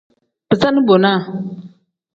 [0.47, 1.19] Bisaani bonaa.